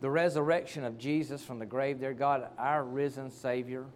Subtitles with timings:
[0.00, 3.86] the resurrection of Jesus from the grave, dear God, our risen Savior.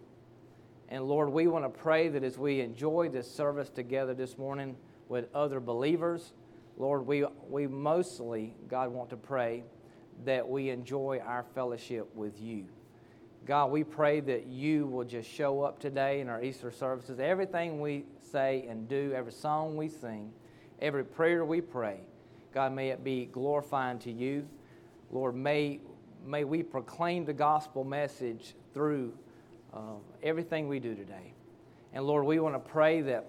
[0.89, 4.75] And Lord, we want to pray that as we enjoy this service together this morning
[5.07, 6.33] with other believers,
[6.77, 9.63] Lord, we, we mostly, God, want to pray
[10.25, 12.65] that we enjoy our fellowship with you.
[13.45, 17.19] God, we pray that you will just show up today in our Easter services.
[17.19, 20.31] Everything we say and do, every song we sing,
[20.81, 21.99] every prayer we pray,
[22.53, 24.47] God, may it be glorifying to you.
[25.11, 25.79] Lord, may,
[26.25, 29.13] may we proclaim the gospel message through
[29.73, 31.33] uh, everything we do today.
[31.93, 33.27] And Lord, we want to pray that,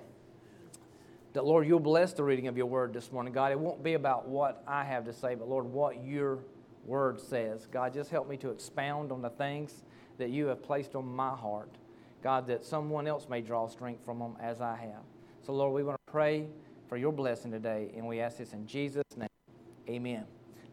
[1.33, 3.33] that, Lord, you'll bless the reading of your word this morning.
[3.33, 6.39] God, it won't be about what I have to say, but Lord, what your
[6.87, 7.67] word says.
[7.71, 9.85] God, just help me to expound on the things
[10.19, 11.71] that you have placed on my heart.
[12.23, 15.03] God, that someone else may draw strength from them as I have.
[15.43, 16.47] So, Lord, we want to pray
[16.89, 19.29] for your blessing today, and we ask this in Jesus' name.
[19.89, 20.25] Amen.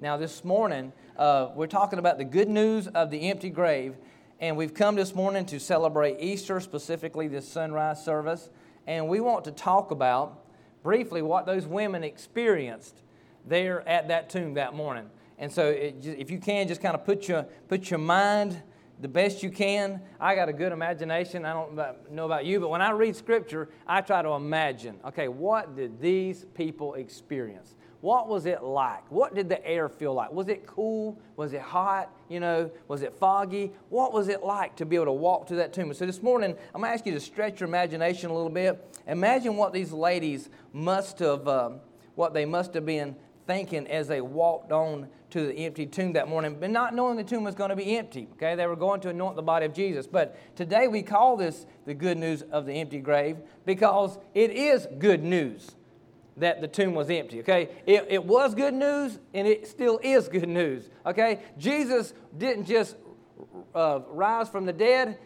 [0.02, 3.94] Now, this morning, uh, we're talking about the good news of the empty grave,
[4.40, 8.50] and we've come this morning to celebrate Easter, specifically this sunrise service,
[8.88, 10.40] and we want to talk about
[10.82, 13.04] briefly what those women experienced
[13.46, 15.08] there at that tomb that morning.
[15.38, 18.60] And so, it, if you can, just kind of put your, put your mind
[19.02, 20.02] the best you can.
[20.20, 21.46] I got a good imagination.
[21.46, 21.76] I don't
[22.12, 26.02] know about you, but when I read Scripture, I try to imagine okay, what did
[26.02, 27.76] these people experience?
[28.02, 29.10] What was it like?
[29.12, 30.32] What did the air feel like?
[30.34, 31.20] Was it cool?
[31.36, 32.10] Was it hot?
[32.30, 33.72] You know, was it foggy?
[33.90, 35.94] What was it like to be able to walk to that tomb?
[35.94, 39.00] So this morning, I'm going to ask you to stretch your imagination a little bit.
[39.06, 41.72] Imagine what these ladies must have, uh,
[42.16, 46.28] what they must have been thinking as they walked on to the empty tomb that
[46.28, 48.28] morning, but not knowing the tomb was going to be empty.
[48.34, 50.08] Okay, they were going to anoint the body of Jesus.
[50.08, 54.88] But today we call this the good news of the empty grave because it is
[54.98, 55.76] good news
[56.38, 57.40] that the tomb was empty.
[57.42, 60.90] Okay, it, it was good news and it still is good news.
[61.06, 62.96] Okay, Jesus didn't just
[63.76, 65.18] uh, rise from the dead.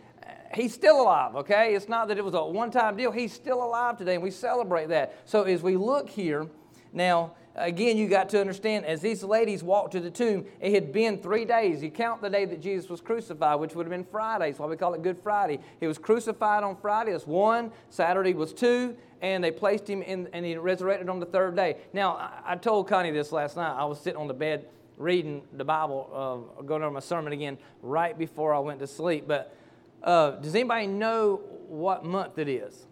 [0.54, 1.76] He's still alive, okay?
[1.76, 3.12] It's not that it was a one time deal.
[3.12, 5.16] He's still alive today, and we celebrate that.
[5.26, 6.48] So, as we look here,
[6.94, 10.92] now, again, you got to understand as these ladies walked to the tomb, it had
[10.92, 11.82] been three days.
[11.82, 14.52] You count the day that Jesus was crucified, which would have been Friday.
[14.52, 15.60] That's why we call it Good Friday.
[15.80, 17.72] He was crucified on Friday, that's one.
[17.90, 18.96] Saturday was two.
[19.22, 21.78] And they placed him in, and he resurrected on the third day.
[21.94, 23.76] Now, I, told Connie this last night.
[23.76, 24.68] I was sitting on the bed
[24.98, 29.26] reading the Bible, uh, going over my sermon again right before I went to sleep.
[29.28, 29.56] But
[30.04, 32.86] uh, does anybody know what month it is?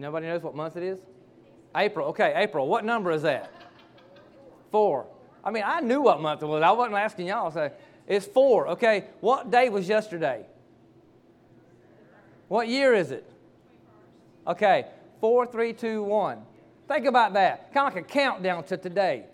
[0.00, 0.98] Nobody knows what month it is?
[1.76, 2.08] April.
[2.08, 2.66] Okay, April.
[2.66, 3.52] What number is that?
[4.72, 5.06] Four.
[5.44, 6.62] I mean, I knew what month it was.
[6.62, 7.50] I wasn't asking y'all.
[7.50, 7.70] So
[8.06, 8.68] it's four.
[8.68, 10.46] Okay, what day was yesterday?
[12.48, 13.30] What year is it?
[14.46, 14.86] Okay,
[15.20, 16.42] four, three, two, one.
[16.88, 17.72] Think about that.
[17.72, 19.26] Kind of like a countdown to today.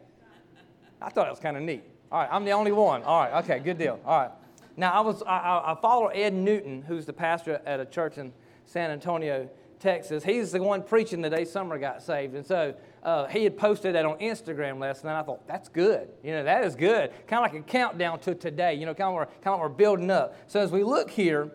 [1.00, 1.84] I thought it was kind of neat.
[2.12, 3.02] All right, I'm the only one.
[3.02, 3.98] All right, okay, good deal.
[4.04, 4.30] All right.
[4.76, 8.32] Now, I, was, I, I follow Ed Newton, who's the pastor at a church in
[8.66, 9.48] San Antonio,
[9.86, 10.24] Texas.
[10.24, 12.34] He's the one preaching the day Summer got saved.
[12.34, 12.74] And so
[13.04, 15.16] uh, he had posted that on Instagram last night.
[15.16, 16.08] I thought, that's good.
[16.24, 17.12] You know, that is good.
[17.28, 19.68] Kind of like a countdown to today, you know, kind of, we're, kind of we're
[19.68, 20.34] building up.
[20.48, 21.52] So as we look here,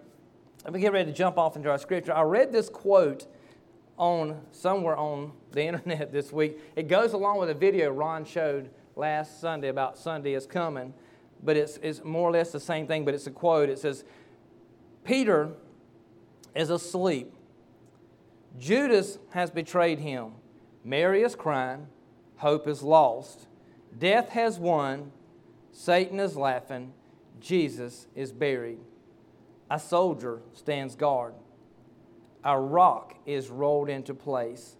[0.64, 2.14] let me get ready to jump off into our scripture.
[2.14, 3.28] I read this quote
[3.98, 6.58] on somewhere on the internet this week.
[6.78, 10.94] It goes along with a video Ron showed last Sunday about Sunday is coming,
[11.44, 13.68] but it's, it's more or less the same thing, but it's a quote.
[13.68, 14.06] It says,
[15.04, 15.50] Peter
[16.56, 17.34] is asleep
[18.60, 20.34] Judas has betrayed him.
[20.84, 21.88] Mary is crying.
[22.38, 23.48] Hope is lost.
[23.98, 25.12] Death has won.
[25.72, 26.94] Satan is laughing.
[27.40, 28.80] Jesus is buried.
[29.70, 31.34] A soldier stands guard.
[32.44, 34.76] A rock is rolled into place.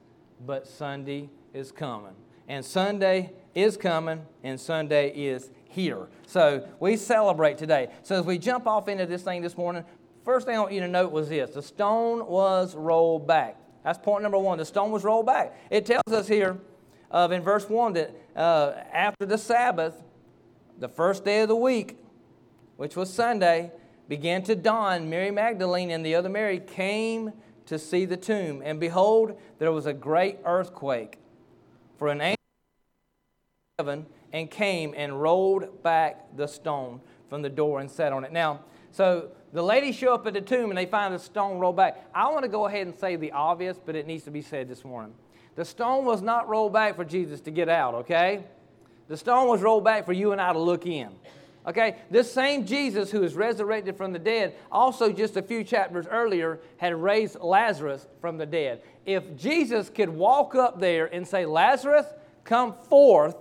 [0.46, 2.16] But Sunday is coming.
[2.48, 6.08] And Sunday is coming, and Sunday is here.
[6.28, 7.90] So we celebrate today.
[8.04, 9.86] So as we jump off into this thing this morning,
[10.26, 13.58] first thing I want you to note was this the stone was rolled back.
[13.84, 14.58] That's point number one.
[14.58, 15.58] The stone was rolled back.
[15.70, 16.60] It tells us here
[17.10, 20.02] uh, in verse 1 that uh, after the Sabbath,
[20.80, 21.98] the first day of the week,
[22.78, 23.72] which was Sunday,
[24.08, 25.10] began to dawn.
[25.10, 27.34] Mary Magdalene and the other Mary came
[27.66, 28.62] to see the tomb.
[28.64, 31.18] And behold, there was a great earthquake.
[31.98, 32.38] For an angel
[33.78, 38.32] heaven and came and rolled back the stone from the door and sat on it.
[38.32, 38.62] Now,
[38.92, 42.06] so the ladies show up at the tomb and they find the stone rolled back.
[42.14, 44.68] I want to go ahead and say the obvious, but it needs to be said
[44.68, 45.14] this morning.
[45.56, 48.44] The stone was not rolled back for Jesus to get out, okay?
[49.10, 51.10] The stone was rolled back for you and I to look in.
[51.68, 56.08] Okay, this same Jesus who is resurrected from the dead, also just a few chapters
[56.10, 58.82] earlier, had raised Lazarus from the dead.
[59.06, 62.08] If Jesus could walk up there and say, Lazarus,
[62.44, 63.36] come forth,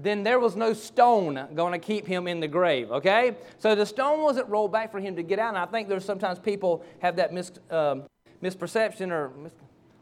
[0.00, 3.36] then there was no stone going to keep him in the grave, okay?
[3.58, 5.48] So the stone wasn't rolled back for him to get out.
[5.50, 8.04] And I think there's sometimes people have that mis, um,
[8.42, 9.52] misperception or mis-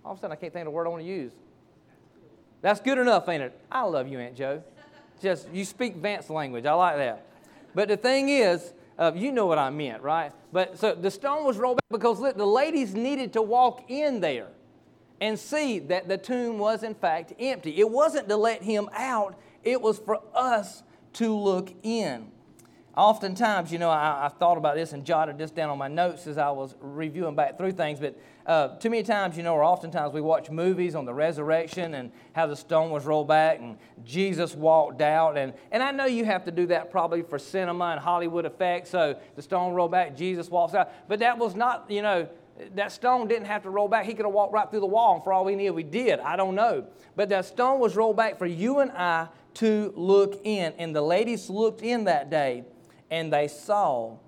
[0.04, 1.32] all of a sudden I can't think of the word I want to use.
[2.60, 3.58] That's good enough, ain't it?
[3.72, 4.62] I love you, Aunt Joe.
[5.22, 6.66] Just, you speak Vance language.
[6.66, 7.26] I like that.
[7.74, 10.32] But the thing is, uh, you know what I meant, right?
[10.52, 14.20] But so the stone was rolled back because look, the ladies needed to walk in
[14.20, 14.48] there
[15.20, 17.78] and see that the tomb was in fact empty.
[17.78, 20.82] It wasn't to let him out, it was for us
[21.14, 22.30] to look in.
[22.96, 26.26] Oftentimes, you know, I, I thought about this and jotted this down on my notes
[26.26, 29.62] as I was reviewing back through things, but uh, too many times, you know, or
[29.62, 33.76] oftentimes we watch movies on the resurrection and how the stone was rolled back and
[34.02, 35.36] Jesus walked out.
[35.36, 38.88] And, and I know you have to do that probably for cinema and Hollywood effects.
[38.88, 40.90] So the stone rolled back, Jesus walks out.
[41.06, 42.28] But that was not, you know,
[42.74, 44.06] that stone didn't have to roll back.
[44.06, 46.20] He could have walked right through the wall, and for all we knew, we did.
[46.20, 46.86] I don't know.
[47.14, 50.72] But that stone was rolled back for you and I to look in.
[50.78, 52.64] And the ladies looked in that day,
[53.10, 54.18] and they saw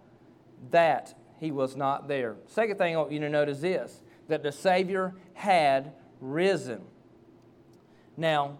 [0.70, 2.36] that he was not there.
[2.46, 6.82] Second thing I want you to note is this that the Savior had risen.
[8.16, 8.58] Now,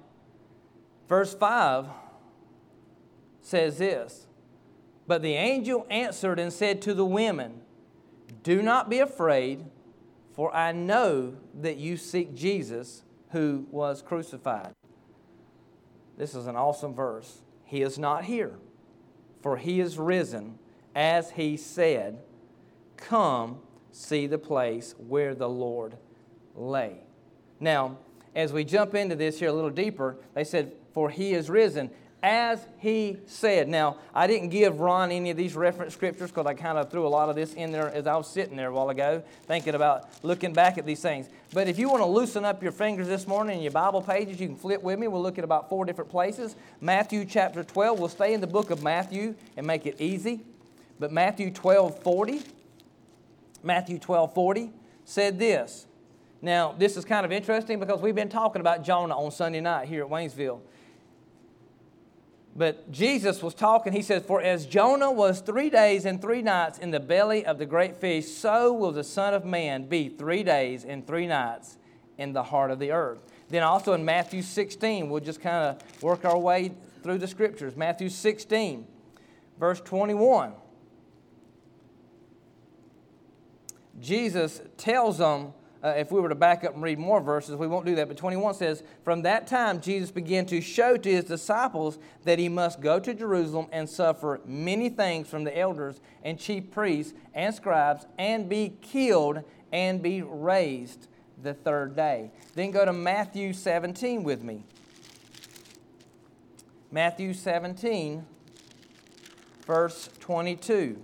[1.09, 1.87] verse 5
[3.43, 4.26] says this
[5.06, 7.61] But the angel answered and said to the women,
[8.43, 9.65] Do not be afraid,
[10.32, 14.75] for I know that you seek Jesus who was crucified.
[16.19, 17.43] This is an awesome verse.
[17.65, 18.59] He is not here,
[19.41, 20.59] for he is risen,
[20.94, 22.19] as he said.
[22.97, 23.61] Come
[23.93, 25.97] see the place where the Lord
[26.56, 26.97] lay.
[27.61, 27.99] Now,
[28.35, 31.91] as we jump into this here a little deeper, they said, For he is risen,
[32.23, 33.69] as he said.
[33.69, 37.06] Now, I didn't give Ron any of these reference scriptures because I kind of threw
[37.06, 39.75] a lot of this in there as I was sitting there a while ago, thinking
[39.75, 41.29] about looking back at these things.
[41.53, 44.41] But if you want to loosen up your fingers this morning in your Bible pages,
[44.41, 45.06] you can flip with me.
[45.06, 46.56] We'll look at about four different places.
[46.81, 47.99] Matthew chapter 12.
[47.99, 50.41] We'll stay in the book of Matthew and make it easy.
[50.99, 52.43] But Matthew 12 40.
[53.62, 54.73] Matthew 12 40
[55.05, 55.87] said this.
[56.41, 59.88] Now, this is kind of interesting because we've been talking about Jonah on Sunday night
[59.88, 60.61] here at Waynesville.
[62.58, 66.81] But Jesus was talking, he says, For as Jonah was three days and three nights
[66.81, 70.43] in the belly of the great fish, so will the Son of Man be three
[70.43, 71.78] days and three nights
[72.19, 73.22] in the heart of the earth.
[73.49, 76.72] Then also in Matthew 16, we'll just kind of work our way
[77.05, 77.76] through the scriptures.
[77.76, 78.88] Matthew 16,
[79.60, 80.52] verse 21.
[84.00, 85.52] Jesus tells them,
[85.83, 88.09] uh, if we were to back up and read more verses, we won't do that,
[88.09, 92.49] but 21 says, From that time Jesus began to show to his disciples that he
[92.49, 97.55] must go to Jerusalem and suffer many things from the elders and chief priests and
[97.55, 101.07] scribes and be killed and be raised
[101.43, 102.33] the third day.
[102.55, 104.65] Then go to Matthew 17 with me.
[106.91, 108.27] Matthew 17,
[109.67, 111.01] verse 22.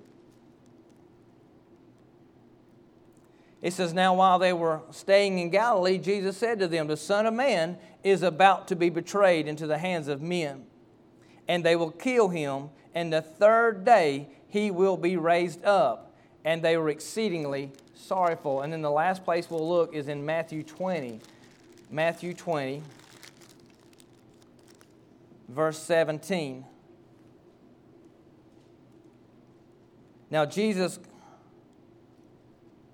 [3.65, 7.25] It says, Now while they were staying in Galilee, Jesus said to them, The Son
[7.25, 10.67] of Man is about to be betrayed into the hands of men,
[11.49, 16.15] and they will kill him, and the third day he will be raised up.
[16.45, 18.61] And they were exceedingly sorrowful.
[18.61, 21.21] And then the last place we'll look is in Matthew 20.
[21.91, 22.83] Matthew 20,
[25.49, 26.67] verse 17.
[30.31, 30.99] Now, Jesus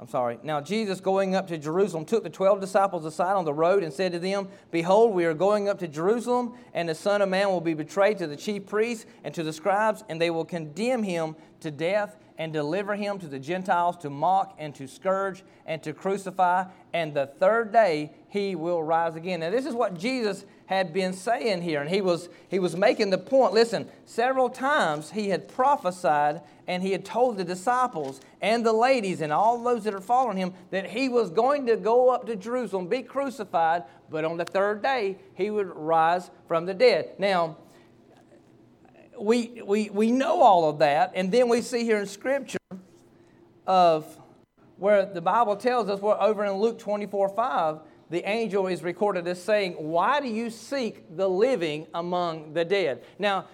[0.01, 0.39] I'm sorry.
[0.43, 3.93] Now, Jesus, going up to Jerusalem, took the 12 disciples aside on the road and
[3.93, 7.51] said to them, Behold, we are going up to Jerusalem, and the Son of Man
[7.51, 11.03] will be betrayed to the chief priests and to the scribes, and they will condemn
[11.03, 15.83] him to death and deliver him to the Gentiles to mock and to scourge and
[15.83, 19.41] to crucify, and the third day he will rise again.
[19.41, 23.11] Now, this is what Jesus had been saying here, and he was, he was making
[23.11, 23.53] the point.
[23.53, 29.21] Listen, several times he had prophesied and he had told the disciples and the ladies
[29.21, 32.37] and all those that are following him that he was going to go up to
[32.37, 37.11] Jerusalem, be crucified, but on the third day he would rise from the dead.
[37.19, 37.59] Now,
[39.21, 42.59] we, we, we know all of that, and then we see here in Scripture
[43.67, 44.07] of
[44.77, 49.29] where the Bible tells us, we're over in Luke 24 5, the angel is recorded
[49.29, 53.05] as saying, Why do you seek the living among the dead?
[53.19, 53.47] Now,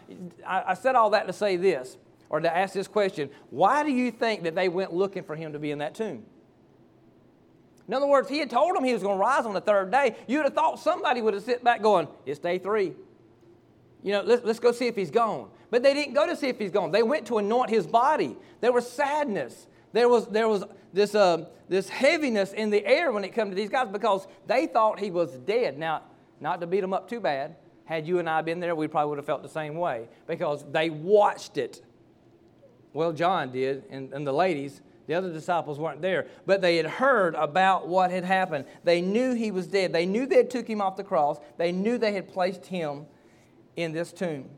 [0.46, 1.98] I, I said all that to say this,
[2.30, 5.52] or to ask this question Why do you think that they went looking for him
[5.52, 6.24] to be in that tomb?
[7.88, 9.92] In other words, he had told them he was going to rise on the third
[9.92, 10.16] day.
[10.26, 12.94] You'd have thought somebody would have sit back going, It's day three.
[14.02, 15.50] You know, let's, let's go see if he's gone.
[15.70, 16.90] But they didn't go to see if he's gone.
[16.90, 18.36] They went to anoint his body.
[18.60, 19.66] There was sadness.
[19.92, 23.56] There was, there was this, uh, this heaviness in the air when it came to
[23.56, 25.78] these guys because they thought he was dead.
[25.78, 26.02] Now,
[26.40, 27.56] not to beat them up too bad,
[27.86, 30.64] Had you and I been there, we probably would have felt the same way because
[30.70, 31.80] they watched it.
[32.92, 36.86] Well, John did, and, and the ladies, the other disciples weren't there, but they had
[36.86, 38.64] heard about what had happened.
[38.82, 39.92] They knew he was dead.
[39.92, 41.38] They knew they had took him off the cross.
[41.58, 43.06] They knew they had placed him
[43.76, 44.50] in this tomb.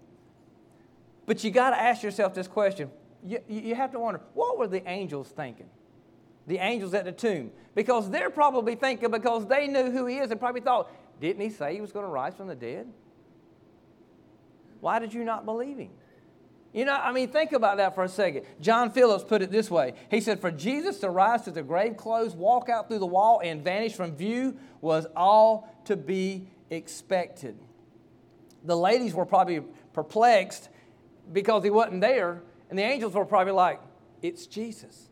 [1.28, 2.90] But you got to ask yourself this question.
[3.22, 5.68] You, you have to wonder, what were the angels thinking?
[6.46, 7.50] The angels at the tomb.
[7.74, 11.50] Because they're probably thinking, because they knew who he is, and probably thought, didn't he
[11.50, 12.88] say he was going to rise from the dead?
[14.80, 15.90] Why did you not believe him?
[16.72, 18.46] You know, I mean, think about that for a second.
[18.62, 21.98] John Phillips put it this way He said, For Jesus to rise to the grave
[21.98, 27.58] clothes, walk out through the wall, and vanish from view was all to be expected.
[28.64, 29.60] The ladies were probably
[29.92, 30.70] perplexed
[31.32, 33.80] because he wasn't there, and the angels were probably like,
[34.22, 35.08] It's Jesus.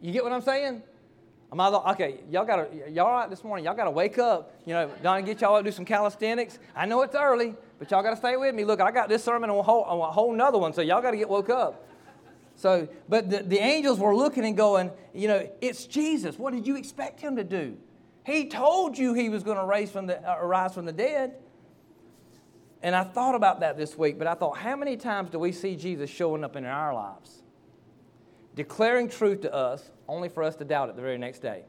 [0.00, 0.82] You get what I'm saying?
[1.52, 3.64] Am I okay, y'all gotta, y'all all right this morning?
[3.64, 4.54] Y'all gotta wake up.
[4.66, 6.58] You know, Donnie, get y'all up, do some calisthenics.
[6.76, 8.64] I know it's early, but y'all gotta stay with me.
[8.64, 11.02] Look, I got this sermon on a whole, on a whole nother one, so y'all
[11.02, 11.86] gotta get woke up.
[12.60, 16.38] So, but the, the angels were looking and going, you know, it's Jesus.
[16.38, 17.78] What did you expect him to do?
[18.24, 21.36] He told you he was going to rise from the, uh, rise from the dead.
[22.82, 25.52] And I thought about that this week, but I thought, how many times do we
[25.52, 27.40] see Jesus showing up in our lives?
[28.54, 31.64] declaring truth to us, only for us to doubt it the very next day.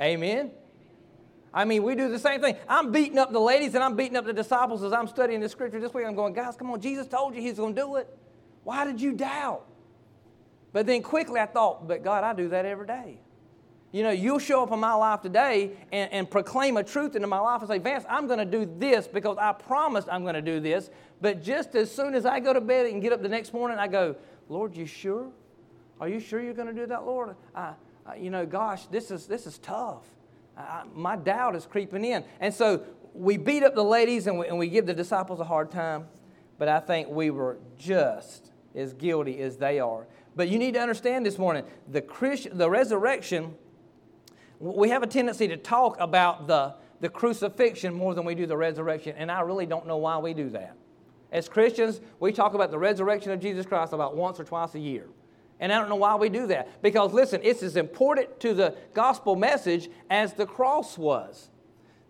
[0.00, 0.50] Amen?
[1.52, 2.56] I mean, we do the same thing.
[2.68, 5.48] I'm beating up the ladies and I'm beating up the disciples as I'm studying the
[5.48, 6.04] scripture this week.
[6.04, 8.08] I'm going, guys, come on, Jesus told you he's going to do it.
[8.64, 9.64] Why did you doubt?
[10.72, 13.20] But then quickly I thought, but God, I do that every day.
[13.94, 17.28] You know, you'll show up in my life today and, and proclaim a truth into
[17.28, 20.34] my life and say, Vance, I'm going to do this because I promised I'm going
[20.34, 20.90] to do this.
[21.20, 23.78] But just as soon as I go to bed and get up the next morning,
[23.78, 24.16] I go,
[24.48, 25.30] Lord, you sure?
[26.00, 27.36] Are you sure you're going to do that, Lord?
[27.54, 27.74] I,
[28.04, 30.02] I, you know, gosh, this is, this is tough.
[30.58, 32.24] I, my doubt is creeping in.
[32.40, 32.82] And so
[33.12, 36.08] we beat up the ladies and we, and we give the disciples a hard time,
[36.58, 40.08] but I think we were just as guilty as they are.
[40.34, 43.54] But you need to understand this morning the, Christ, the resurrection,
[44.72, 48.56] we have a tendency to talk about the, the crucifixion more than we do the
[48.56, 50.76] resurrection, and I really don't know why we do that.
[51.30, 54.78] As Christians, we talk about the resurrection of Jesus Christ about once or twice a
[54.78, 55.06] year.
[55.60, 56.82] And I don't know why we do that.
[56.82, 61.50] Because listen, it's as important to the gospel message as the cross was.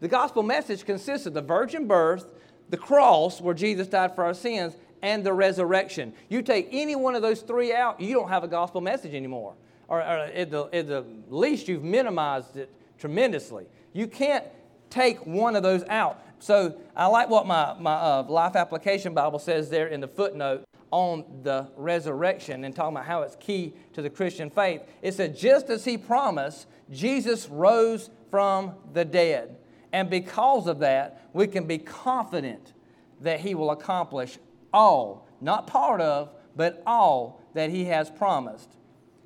[0.00, 2.32] The gospel message consists of the virgin birth,
[2.68, 6.12] the cross, where Jesus died for our sins, and the resurrection.
[6.28, 9.54] You take any one of those three out, you don't have a gospel message anymore.
[9.88, 13.66] Or, or at, the, at the least, you've minimized it tremendously.
[13.92, 14.44] You can't
[14.90, 16.22] take one of those out.
[16.38, 20.64] So I like what my, my uh, Life Application Bible says there in the footnote
[20.90, 24.82] on the resurrection and talking about how it's key to the Christian faith.
[25.02, 29.56] It said, just as he promised, Jesus rose from the dead.
[29.92, 32.72] And because of that, we can be confident
[33.20, 34.38] that he will accomplish
[34.72, 38.76] all, not part of, but all that he has promised.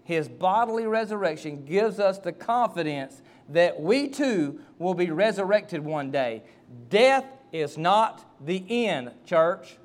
[0.08, 6.44] His bodily resurrection gives us the confidence that we too will be resurrected one day.
[6.88, 9.76] Death is not the end, church.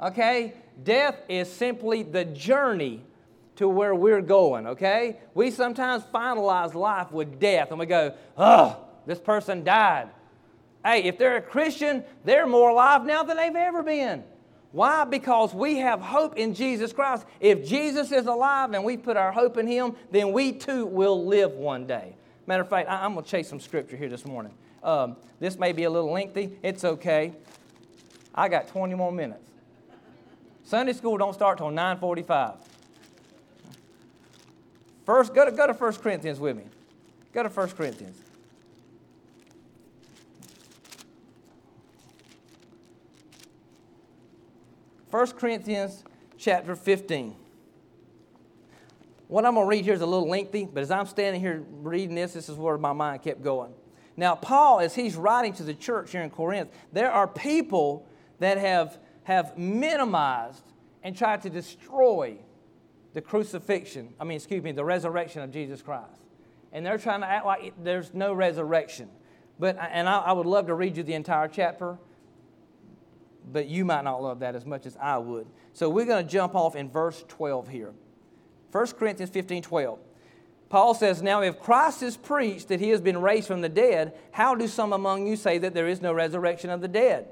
[0.00, 0.54] Okay?
[0.82, 3.02] Death is simply the journey
[3.56, 5.18] to where we're going, okay?
[5.34, 10.08] We sometimes finalize life with death and we go, oh, this person died.
[10.82, 14.24] Hey, if they're a Christian, they're more alive now than they've ever been.
[14.72, 15.04] Why?
[15.04, 17.26] Because we have hope in Jesus Christ.
[17.40, 21.26] If Jesus is alive and we put our hope in Him, then we too will
[21.26, 22.14] live one day.
[22.46, 24.52] Matter of fact, I'm going to chase some scripture here this morning.
[24.82, 26.56] Um, this may be a little lengthy.
[26.62, 27.32] It's okay.
[28.34, 29.50] I got 20 more minutes.
[30.64, 32.54] Sunday school don't start till 9:45.
[35.04, 36.64] First, go to, go to 1 Corinthians with me.
[37.32, 38.16] Go to 1 Corinthians.
[45.10, 46.04] First Corinthians
[46.38, 47.34] chapter 15.
[49.26, 51.64] What I'm going to read here is a little lengthy, but as I'm standing here
[51.70, 53.72] reading this, this is where my mind kept going.
[54.16, 58.06] Now, Paul, as he's writing to the church here in Corinth, there are people
[58.38, 60.62] that have, have minimized
[61.02, 62.36] and tried to destroy
[63.12, 66.20] the crucifixion, I mean, excuse me, the resurrection of Jesus Christ.
[66.72, 69.08] And they're trying to act like there's no resurrection.
[69.58, 71.98] But, and I, I would love to read you the entire chapter,
[73.52, 75.46] but you might not love that as much as I would.
[75.72, 77.92] So we're going to jump off in verse 12 here.
[78.72, 79.98] 1 Corinthians 15 12.
[80.68, 84.14] Paul says, Now if Christ is preached that he has been raised from the dead,
[84.30, 87.26] how do some among you say that there is no resurrection of the dead?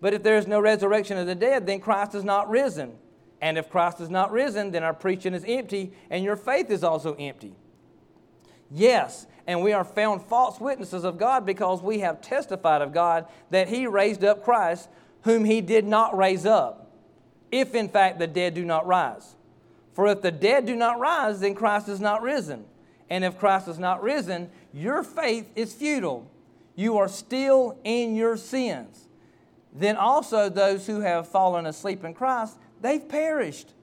[0.00, 2.92] But if there is no resurrection of the dead, then Christ is not risen.
[3.40, 6.84] And if Christ is not risen, then our preaching is empty, and your faith is
[6.84, 7.54] also empty.
[8.70, 13.26] Yes, and we are found false witnesses of God because we have testified of God
[13.50, 14.88] that He raised up Christ,
[15.28, 16.90] whom He did not raise up,
[17.52, 19.36] if in fact the dead do not rise.
[19.92, 22.64] For if the dead do not rise, then Christ is not risen.
[23.10, 26.30] And if Christ is not risen, your faith is futile.
[26.76, 29.08] You are still in your sins.
[29.72, 33.74] Then also those who have fallen asleep in Christ, they've perished.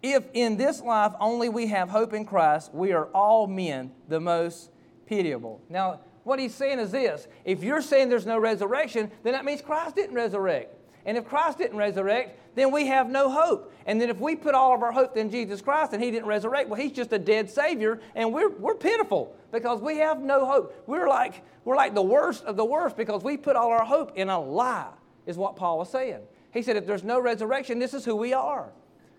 [0.00, 4.20] If in this life only we have hope in Christ, we are all men the
[4.20, 4.70] most
[5.06, 5.60] pitiable.
[5.68, 9.62] Now, what he's saying is this if you're saying there's no resurrection, then that means
[9.62, 10.74] Christ didn't resurrect.
[11.06, 13.72] And if Christ didn't resurrect, then we have no hope.
[13.86, 16.26] And then if we put all of our hope in Jesus Christ and He didn't
[16.26, 20.46] resurrect, well, He's just a dead Savior, and we're, we're pitiful because we have no
[20.46, 20.82] hope.
[20.86, 24.16] We're like, we're like the worst of the worst because we put all our hope
[24.16, 24.88] in a lie,
[25.26, 26.20] is what Paul was saying.
[26.52, 28.70] He said, if there's no resurrection, this is who we are.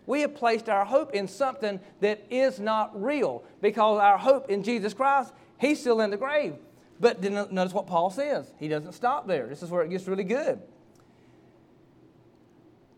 [0.08, 4.64] We have placed our hope in something that is not real because our hope in
[4.64, 6.56] Jesus Christ, He's still in the grave.
[7.00, 7.22] But
[7.52, 8.54] notice what Paul says.
[8.58, 9.48] He doesn't stop there.
[9.48, 10.60] This is where it gets really good.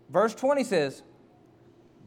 [0.10, 1.02] Verse 20 says,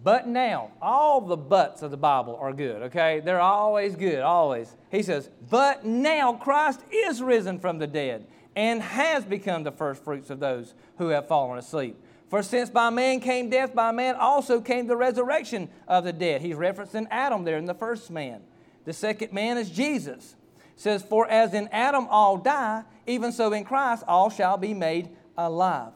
[0.02, 3.20] But now, all the buts of the Bible are good, okay?
[3.20, 4.74] They're always good, always.
[4.90, 10.04] He says, But now Christ is risen from the dead and has become the first
[10.04, 11.96] fruits of those who have fallen asleep.
[12.28, 16.40] For since by man came death, by man also came the resurrection of the dead.
[16.40, 18.42] He's referencing Adam there in the first man.
[18.84, 20.36] The second man is Jesus.
[20.80, 25.10] Says, For as in Adam all die, even so in Christ all shall be made
[25.36, 25.92] alive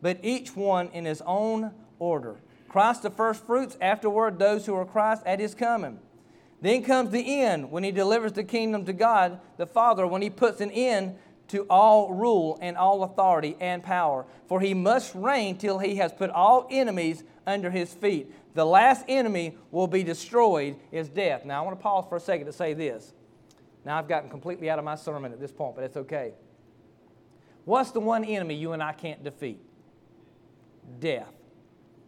[0.00, 2.36] but each one in his own order.
[2.68, 5.98] Christ the first fruits, afterward those who are Christ at his coming.
[6.60, 10.30] Then comes the end when he delivers the kingdom to God the Father, when he
[10.30, 11.16] puts an end
[11.48, 14.26] to all rule and all authority and power.
[14.48, 18.32] For he must reign till he has put all enemies under his feet.
[18.54, 21.44] The last enemy will be destroyed is death.
[21.44, 23.14] Now I want to pause for a second to say this.
[23.88, 26.34] Now I've gotten completely out of my sermon at this point, but it's okay.
[27.64, 29.60] What's the one enemy you and I can't defeat?
[31.00, 31.32] death.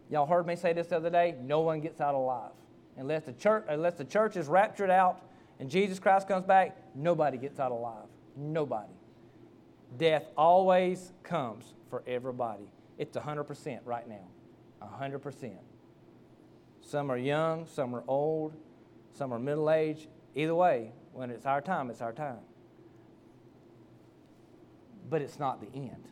[0.09, 1.35] Y'all heard me say this the other day?
[1.41, 2.51] No one gets out alive.
[2.97, 5.21] Unless the church, unless the church is raptured out
[5.59, 8.07] and Jesus Christ comes back, nobody gets out alive.
[8.35, 8.93] Nobody.
[9.97, 12.71] Death always comes for everybody.
[12.97, 14.27] It's 100% right now.
[14.81, 15.53] 100%.
[16.81, 18.53] Some are young, some are old,
[19.13, 20.07] some are middle aged.
[20.35, 22.39] Either way, when it's our time, it's our time.
[25.09, 26.07] But it's not the end.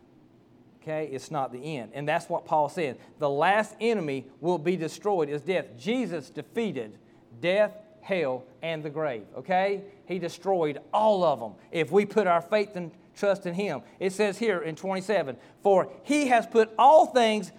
[0.82, 1.92] Okay, it's not the end.
[1.94, 2.98] And that's what Paul said.
[3.20, 5.66] The last enemy will be destroyed is death.
[5.78, 6.98] Jesus defeated
[7.42, 9.26] death, hell, and the grave.
[9.38, 9.84] Okay?
[10.06, 13.82] He destroyed all of them if we put our faith and trust in Him.
[14.00, 17.52] It says here in 27 For He has put all things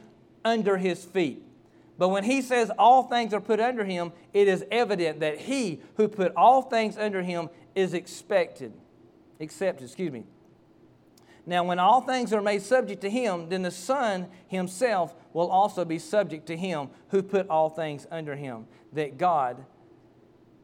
[0.44, 1.42] under His feet.
[2.00, 5.80] But when He says all things are put under Him, it is evident that He
[5.94, 8.72] who put all things under Him is expected.
[9.38, 10.24] Accepted, excuse me
[11.46, 15.84] now, when all things are made subject to him, then the Son himself will also
[15.84, 19.64] be subject to him who put all things under him, that God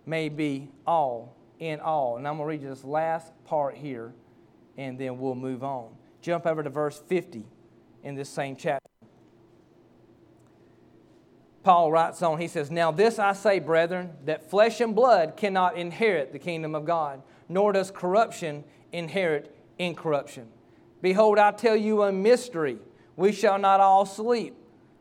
[0.05, 2.17] may be all in all.
[2.17, 4.15] And I'm going to read you this last part here,
[4.77, 5.89] and then we'll move on.
[6.21, 7.45] Jump over to verse 50
[8.05, 8.87] in this same chapter.
[11.67, 15.77] Paul writes on, he says, Now this I say, brethren, that flesh and blood cannot
[15.77, 20.47] inherit the kingdom of God, nor does corruption inherit incorruption.
[21.03, 22.79] Behold, I tell you a mystery.
[23.17, 24.55] We shall not all sleep,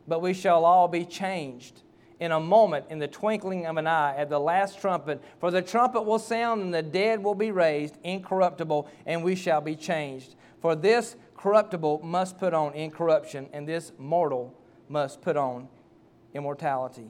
[0.07, 1.83] but we shall all be changed
[2.19, 5.21] in a moment, in the twinkling of an eye, at the last trumpet.
[5.39, 9.61] For the trumpet will sound, and the dead will be raised incorruptible, and we shall
[9.61, 10.33] be changed.
[10.61, 14.51] For this corruptible must put on incorruption, and this mortal
[14.89, 15.67] must put on
[16.35, 17.07] immortality.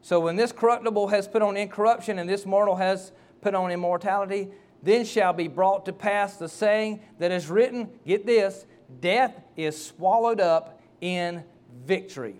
[0.00, 4.48] So when this corruptible has put on incorruption, and this mortal has put on immortality,
[4.82, 8.66] then shall be brought to pass the saying that is written, get this,
[9.00, 11.42] death is swallowed up in
[11.84, 12.36] victory.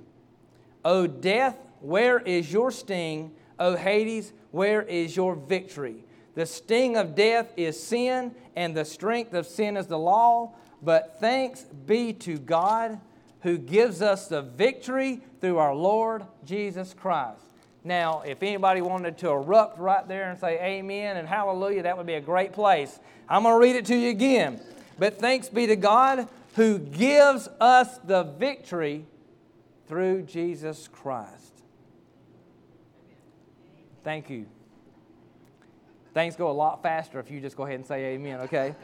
[0.84, 3.32] O death, where is your sting?
[3.58, 6.04] O Hades, where is your victory?
[6.34, 10.54] The sting of death is sin, and the strength of sin is the law.
[10.82, 13.00] But thanks be to God
[13.44, 17.42] who gives us the victory through our Lord Jesus Christ.
[17.84, 22.06] Now, if anybody wanted to erupt right there and say amen and hallelujah, that would
[22.06, 22.98] be a great place.
[23.28, 24.62] I'm going to read it to you again.
[24.98, 26.26] But thanks be to God
[26.56, 29.04] who gives us the victory
[29.88, 31.62] through Jesus Christ.
[34.02, 34.46] Thank you.
[36.14, 38.74] Things go a lot faster if you just go ahead and say amen, okay?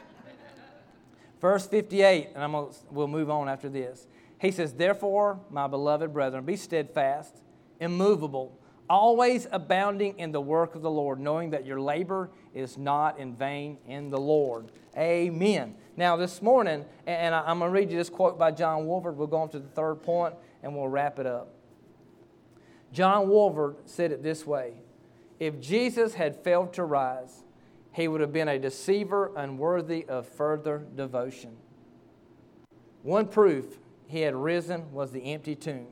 [1.39, 4.05] Verse 58, and I'm gonna, we'll move on after this.
[4.41, 7.37] He says, Therefore, my beloved brethren, be steadfast,
[7.79, 13.17] immovable always abounding in the work of the Lord, knowing that your labor is not
[13.17, 14.69] in vain in the Lord.
[14.97, 15.75] Amen.
[15.95, 19.15] Now, this morning, and I'm going to read you this quote by John Walvoord.
[19.15, 21.53] We'll go on to the third point and we'll wrap it up.
[22.91, 24.73] John Walvoord said it this way
[25.39, 27.45] If Jesus had failed to rise,
[27.93, 31.55] he would have been a deceiver unworthy of further devotion.
[33.03, 33.79] One proof
[34.11, 35.87] he had risen was the empty tomb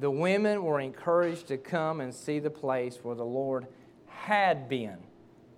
[0.00, 3.66] the women were encouraged to come and see the place where the Lord
[4.06, 4.98] had been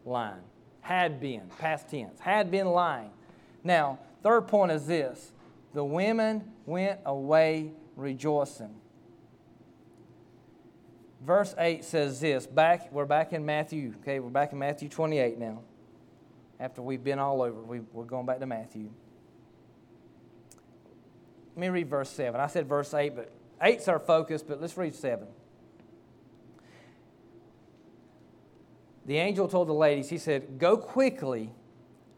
[0.04, 0.42] lying.
[0.80, 3.11] Had been, past tense, had been lying.
[3.62, 5.33] Now, third point is this
[5.74, 8.74] the women went away rejoicing.
[11.22, 15.38] Verse 8 says this, back, we're back in Matthew, okay, we're back in Matthew 28
[15.38, 15.61] now.
[16.59, 18.90] After we've been all over, we, we're going back to Matthew.
[21.55, 22.41] Let me read verse 7.
[22.41, 23.33] I said verse 8, but
[23.63, 25.29] Eight's our focus, but let's read seven.
[29.05, 31.51] The angel told the ladies, he said, Go quickly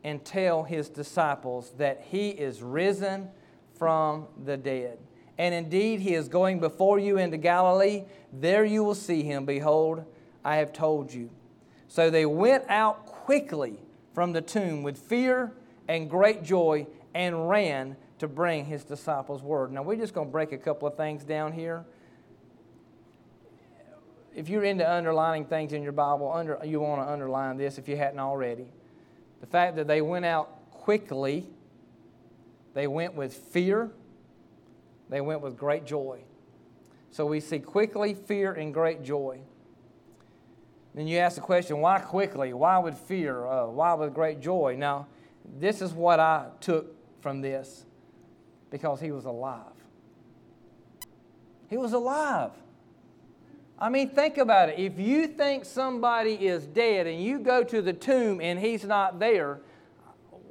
[0.04, 3.28] and tell his disciples that he is risen
[3.76, 4.98] from the dead.
[5.38, 8.04] And indeed, he is going before you into Galilee.
[8.32, 9.44] There you will see him.
[9.44, 10.04] Behold,
[10.44, 11.30] I have told you.
[11.88, 13.78] So they went out quickly
[14.14, 15.52] from the tomb with fear
[15.88, 19.72] and great joy and ran to bring his disciples word.
[19.72, 21.84] Now, we're just going to break a couple of things down here.
[24.32, 27.88] If you're into underlining things in your Bible, under, you want to underline this if
[27.88, 28.68] you hadn't already.
[29.40, 31.48] The fact that they went out quickly,
[32.74, 33.90] they went with fear,
[35.08, 36.20] they went with great joy.
[37.10, 39.40] So we see quickly, fear, and great joy.
[40.94, 42.52] Then you ask the question, why quickly?
[42.52, 43.44] Why with fear?
[43.44, 44.76] Uh, why with great joy?
[44.78, 45.08] Now,
[45.58, 47.84] this is what I took from this
[48.72, 49.60] because he was alive.
[51.68, 52.50] He was alive.
[53.78, 54.78] I mean, think about it.
[54.78, 59.18] If you think somebody is dead and you go to the tomb and he's not
[59.18, 59.60] there,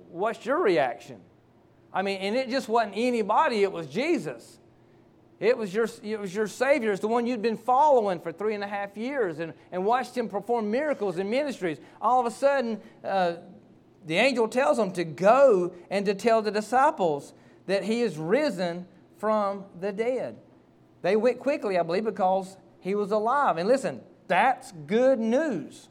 [0.09, 1.19] what's your reaction?
[1.91, 4.59] I mean, and it just wasn't anybody, it was Jesus.
[5.39, 6.91] It was your, it was your Savior.
[6.91, 10.15] It's the one you'd been following for three and a half years and, and watched
[10.15, 11.79] him perform miracles and ministries.
[11.99, 13.37] All of a sudden, uh,
[14.05, 17.33] the angel tells him to go and to tell the disciples
[17.67, 18.85] that he is risen
[19.17, 20.37] from the dead.
[21.01, 23.57] They went quickly, I believe, because he was alive.
[23.57, 25.89] And listen, that's good news.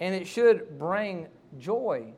[0.00, 2.12] And it should bring joy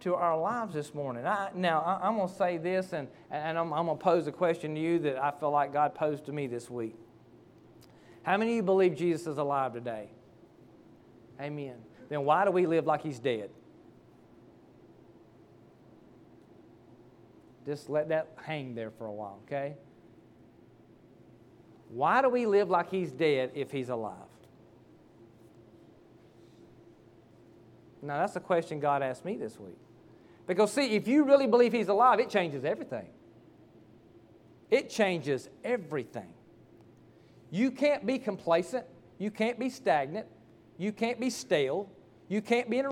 [0.00, 1.26] to our lives this morning.
[1.26, 4.26] I, now, I, am going to say this, and, and I'm, I'm going to pose
[4.26, 6.94] a question to you that I feel like God posed to me this week.
[8.22, 10.10] How many of you believe Jesus is alive today?
[11.40, 11.76] Amen.
[12.08, 13.50] Then why do we live like he's dead?
[17.64, 19.74] Just let that hang there for a while, okay?
[21.88, 24.18] Why do we live like he's dead if he's alive?
[28.02, 29.78] Now, that's a question God asked me this week.
[30.46, 33.06] Because, see, if you really believe he's alive, it changes everything.
[34.70, 36.34] It changes everything.
[37.50, 38.84] You can't be complacent.
[39.18, 40.26] You can't be stagnant.
[40.76, 41.88] You can't be stale.
[42.28, 42.90] You can't be in a,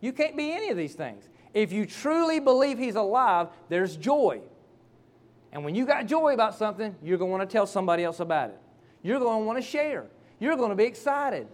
[0.00, 1.28] you can't be any of these things.
[1.52, 4.40] If you truly believe He's alive, there's joy.
[5.52, 8.20] And when you got joy about something, you're going to want to tell somebody else
[8.20, 8.58] about it.
[9.02, 10.06] You're going to want to share.
[10.38, 11.48] You're going to be excited.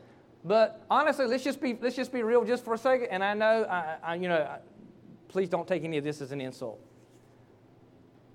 [0.45, 3.09] But honestly, let's just be let's just be real just for a second.
[3.11, 4.59] And I know, I, I, you know, I,
[5.29, 6.79] please don't take any of this as an insult.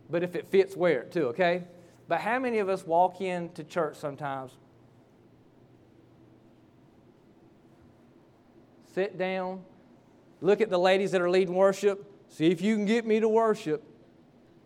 [0.10, 1.28] But if it fits, wear it too.
[1.28, 1.64] Okay.
[2.08, 4.52] But how many of us walk into church sometimes,
[8.94, 9.62] sit down,
[10.42, 12.06] Look at the ladies that are leading worship.
[12.30, 13.84] See if you can get me to worship.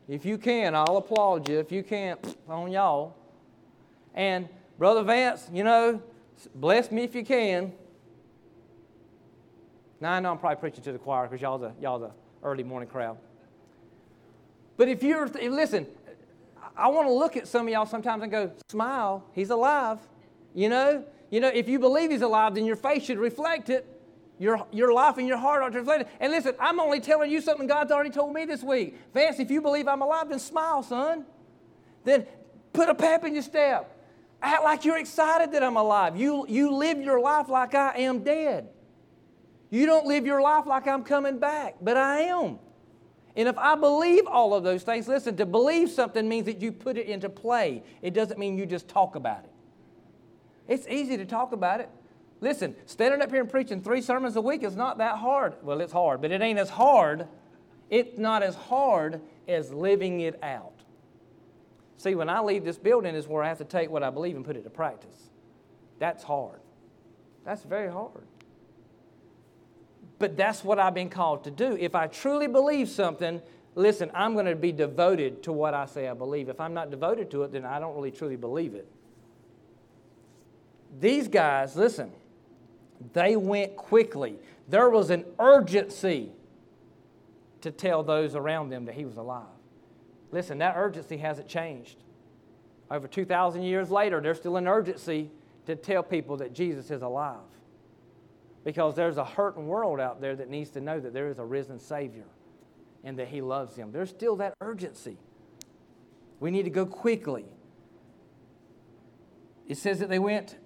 [0.08, 1.60] If you can, I'll applaud you.
[1.60, 3.16] If you can't, on y'all.
[4.14, 6.02] And Brother Vance, you know,
[6.54, 7.74] bless me if you can.
[10.00, 12.12] Now I know I'm probably preaching to the choir because y'all the y'all the
[12.44, 13.18] early morning crowd.
[14.78, 15.88] But if you're listen,
[16.78, 20.00] I want to look at some of y'all sometimes and go, smile, he's alive.
[20.54, 21.04] You know?
[21.30, 23.95] You know, if you believe he's alive, then your face should reflect it.
[24.38, 26.08] Your, your life and your heart are translated.
[26.20, 28.98] And listen, I'm only telling you something God's already told me this week.
[29.14, 31.26] Vance, if you believe I'm alive, then smile, son.
[32.04, 32.26] Then
[32.74, 33.92] put a pep in your step.
[34.42, 36.18] Act like you're excited that I'm alive.
[36.18, 38.70] You, you live your life like I am dead.
[39.70, 42.60] You don't live your life like I'm coming back, but I am.
[43.36, 46.72] And if I believe all of those things, listen, to believe something means that you
[46.72, 47.84] put it into play.
[48.02, 49.52] It doesn't mean you just talk about it.
[50.68, 51.90] It's easy to talk about it.
[52.46, 55.56] Listen, standing up here and preaching three sermons a week is not that hard.
[55.64, 57.28] Well, it's hard, but it ain't as hard.
[57.90, 60.84] It's not as hard as living it out.
[61.98, 64.36] See, when I leave this building is where I have to take what I believe
[64.36, 65.32] and put it to practice.
[65.98, 66.60] That's hard.
[67.46, 68.28] That's very hard.
[70.20, 71.76] But that's what I've been called to do.
[71.76, 73.42] If I truly believe something,
[73.74, 76.50] listen, I'm going to be devoted to what I say I believe.
[76.50, 78.88] If I'm not devoted to it, then I don't really truly believe it.
[81.00, 82.12] These guys, listen,
[83.14, 84.38] they went quickly.
[84.68, 86.32] There was an urgency
[87.62, 89.46] to tell those around them that he was alive.
[90.32, 91.98] Listen, that urgency hasn't changed.
[92.90, 95.32] Over 2,000 years later, there's still an urgency
[95.66, 97.38] to tell people that Jesus is alive.
[98.64, 101.46] Because there's a hurting world out there that needs to know that there is a
[101.46, 102.26] risen Savior
[103.04, 103.92] and that He loves them.
[103.92, 105.18] There's still that urgency.
[106.40, 107.46] We need to go quickly.
[109.68, 110.58] It says that they went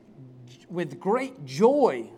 [0.70, 2.10] with great joy.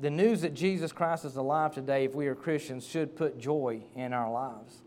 [0.00, 3.82] The news that Jesus Christ is alive today, if we are Christians, should put joy
[3.96, 4.82] in our lives.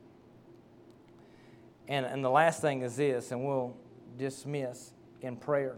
[1.87, 3.75] And, and the last thing is this, and we'll
[4.17, 5.77] dismiss in prayer.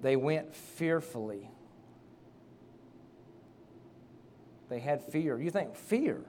[0.00, 1.50] They went fearfully.
[4.70, 5.38] They had fear.
[5.38, 6.24] You think fear?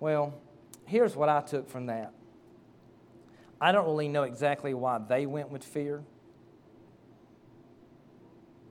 [0.00, 0.34] Well,
[0.84, 2.12] here's what I took from that.
[3.60, 6.02] I don't really know exactly why they went with fear.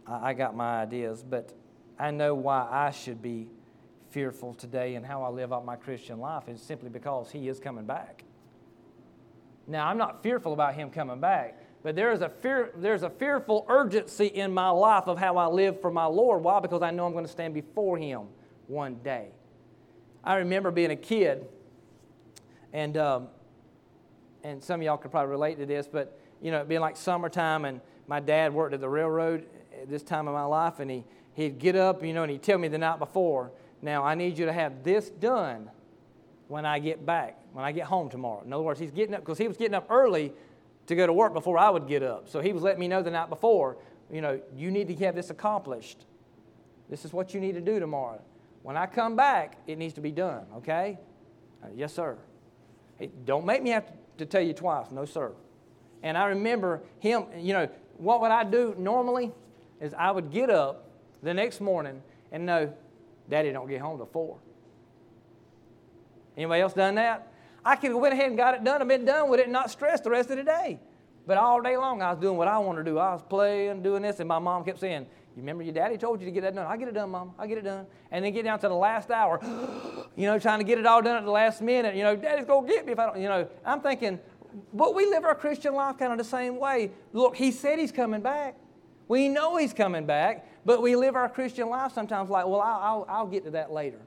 [0.08, 1.54] I, got my ideas, but
[1.98, 3.48] I know why I should be
[4.10, 7.60] fearful today and how I live out my Christian life is simply because He is
[7.60, 8.24] coming back.
[9.68, 13.10] Now, I'm not fearful about Him coming back, but there is a fear, there's a
[13.10, 16.44] fearful urgency in my life of how I live for my Lord.
[16.44, 16.60] Why?
[16.60, 18.28] Because I know I'm going to stand before Him
[18.68, 19.30] one day.
[20.24, 21.46] I remember being a kid,
[22.74, 23.28] and um,
[24.44, 26.98] and some of y'all could probably relate to this, but you know, it being like
[26.98, 29.46] summertime, and my dad worked at the railroad
[29.88, 31.04] this time of my life, and he
[31.36, 34.38] he'd get up, you know, and he'd tell me the night before, now I need
[34.38, 35.70] you to have this done
[36.48, 38.42] when I get back, when I get home tomorrow.
[38.44, 40.34] In other words, he's getting up because he was getting up early
[40.88, 42.30] to go to work before I would get up.
[42.30, 43.78] So he was letting me know the night before,
[44.12, 46.06] you know, you need to have this accomplished.
[46.90, 48.22] This is what you need to do tomorrow.
[48.64, 50.98] When I come back, it needs to be done, okay?
[51.64, 52.18] Uh, yes, sir.
[52.98, 54.92] Hey, don't make me have to tell you twice.
[54.92, 55.34] No, sir.
[56.04, 59.32] And I remember him, you know, what would I do normally
[59.82, 60.90] is I would get up
[61.24, 62.74] the next morning and know,
[63.30, 64.38] Daddy don't get home till 4.
[66.38, 67.32] Anybody else done that?
[67.64, 69.54] I could have went ahead and got it done and been done with it and
[69.54, 70.80] not stressed the rest of the day.
[71.26, 73.00] But all day long, I was doing what I wanted to do.
[73.00, 76.22] I was playing, doing this, and my mom kept saying, you remember your daddy told
[76.22, 76.66] you to get that done?
[76.66, 77.34] I get it done, Mom.
[77.38, 77.86] I get it done.
[78.10, 79.40] And then get down to the last hour,
[80.16, 81.94] you know, trying to get it all done at the last minute.
[81.94, 83.46] You know, Daddy's to get me if I don't, you know.
[83.66, 84.20] I'm thinking,
[84.74, 86.92] but we live our Christian life kind of the same way.
[87.12, 88.56] Look, He said He's coming back.
[89.08, 92.80] We know He's coming back, but we live our Christian life sometimes like, well, I'll,
[92.80, 94.00] I'll, I'll get to that later.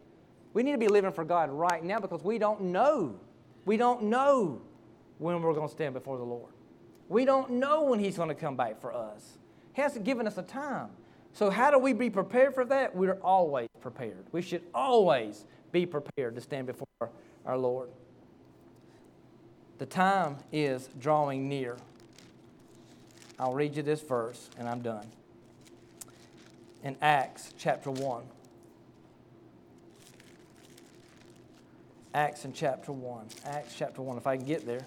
[0.54, 3.18] We need to be living for God right now because we don't know.
[3.64, 4.60] We don't know
[5.18, 6.52] when we're going to stand before the Lord.
[7.08, 9.38] We don't know when He's going to come back for us.
[9.72, 10.88] He hasn't given us a time.
[11.32, 12.94] So, how do we be prepared for that?
[12.94, 14.26] We're always prepared.
[14.32, 17.10] We should always be prepared to stand before
[17.46, 17.90] our Lord.
[19.78, 21.76] The time is drawing near.
[23.38, 25.06] I'll read you this verse and I'm done.
[26.82, 28.22] In Acts chapter 1.
[32.14, 33.26] Acts in chapter 1.
[33.44, 34.86] Acts chapter 1, if I can get there.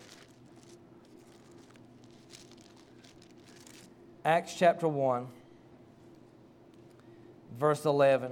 [4.25, 5.27] Acts chapter 1
[7.61, 8.31] verse 11.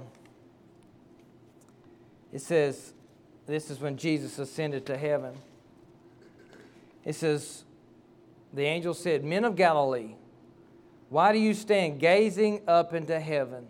[2.32, 2.92] It says,
[3.46, 5.34] this is when Jesus ascended to heaven.
[7.04, 7.64] It says,
[8.52, 10.16] the angel said, Men of Galilee,
[11.08, 13.66] why do you stand gazing up into heaven?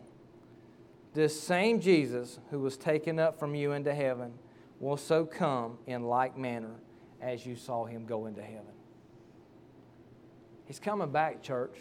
[1.12, 4.32] This same Jesus who was taken up from you into heaven
[4.78, 6.74] will so come in like manner
[7.20, 8.72] as you saw him go into heaven.
[10.66, 11.76] He's coming back, church.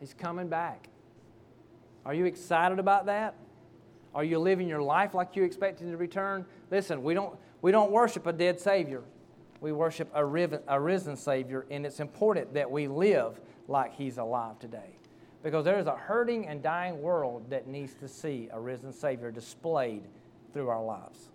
[0.00, 0.88] He's coming back.
[2.04, 3.34] Are you excited about that?
[4.14, 6.44] Are you living your life like you expect him to return?
[6.70, 9.02] Listen, we don't, we don't worship a dead Savior.
[9.60, 14.18] We worship a, riven, a risen Savior, and it's important that we live like He's
[14.18, 14.96] alive today.
[15.42, 19.30] Because there is a hurting and dying world that needs to see a risen Savior
[19.30, 20.02] displayed
[20.52, 21.30] through our lives.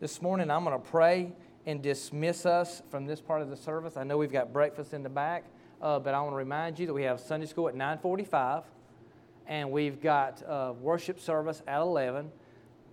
[0.00, 1.32] This morning, I'm going to pray
[1.66, 3.96] and dismiss us from this part of the service.
[3.96, 5.44] I know we've got breakfast in the back,
[5.82, 8.64] uh, but I want to remind you that we have Sunday school at 945
[9.46, 12.30] and we've got a worship service at 11.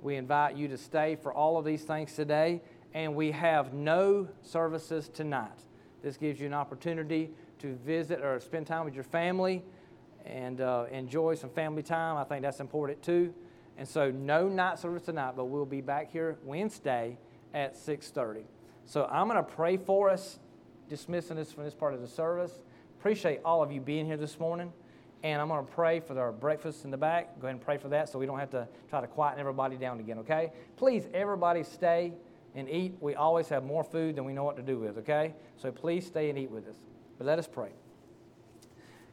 [0.01, 2.61] We invite you to stay for all of these things today,
[2.97, 5.59] and we have no services tonight.
[6.01, 7.29] This gives you an opportunity
[7.59, 9.63] to visit or spend time with your family
[10.25, 12.17] and uh, enjoy some family time.
[12.17, 13.35] I think that's important too.
[13.77, 17.19] And so, no night service tonight, but we'll be back here Wednesday
[17.53, 18.45] at 6:30.
[18.87, 20.39] So I'm going to pray for us,
[20.89, 22.61] dismissing us from this part of the service.
[22.99, 24.73] Appreciate all of you being here this morning.
[25.21, 27.39] And I'm going to pray for our breakfast in the back.
[27.39, 29.75] Go ahead and pray for that so we don't have to try to quieten everybody
[29.77, 30.51] down again, okay?
[30.77, 32.13] Please, everybody stay
[32.57, 32.95] and eat.
[32.99, 35.33] We always have more food than we know what to do with, okay?
[35.57, 36.75] So please stay and eat with us.
[37.17, 37.69] But let us pray.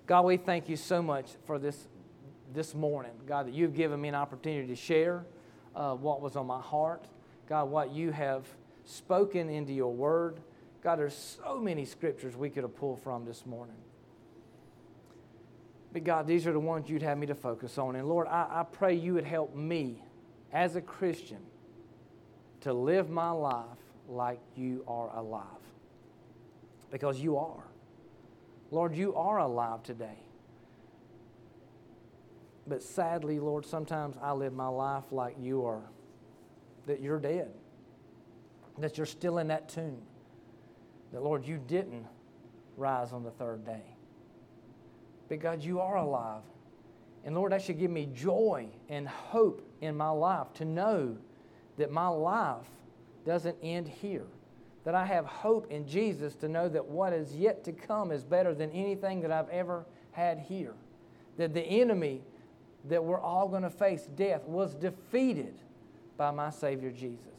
[0.06, 1.86] God, we thank you so much for this
[2.52, 3.12] this morning.
[3.26, 5.24] God, that you've given me an opportunity to share
[5.74, 7.04] uh, what was on my heart.
[7.48, 8.46] God, what you have
[8.84, 10.40] spoken into your word.
[10.82, 13.76] God, there's so many scriptures we could have pulled from this morning.
[15.92, 17.96] But God, these are the ones you'd have me to focus on.
[17.96, 20.02] And Lord, I, I pray you would help me
[20.52, 21.40] as a Christian
[22.64, 23.66] to live my life
[24.08, 25.44] like you are alive.
[26.90, 27.64] Because you are.
[28.70, 30.18] Lord, you are alive today.
[32.66, 35.82] But sadly, Lord, sometimes I live my life like you are,
[36.86, 37.50] that you're dead,
[38.78, 40.00] that you're still in that tomb,
[41.12, 42.06] that, Lord, you didn't
[42.78, 43.84] rise on the third day.
[45.28, 46.42] But God, you are alive.
[47.26, 51.18] And Lord, that should give me joy and hope in my life to know
[51.76, 52.66] that my life
[53.26, 54.26] doesn't end here.
[54.84, 58.22] That I have hope in Jesus to know that what is yet to come is
[58.22, 60.74] better than anything that I've ever had here.
[61.38, 62.20] That the enemy
[62.86, 65.54] that we're all going to face, death, was defeated
[66.16, 67.33] by my Savior Jesus.